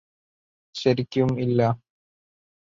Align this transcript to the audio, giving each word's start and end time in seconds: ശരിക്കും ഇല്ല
ശരിക്കും 0.75 1.29
ഇല്ല 1.39 1.61